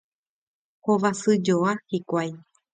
[0.87, 2.37] Hovasyjoa hikuái.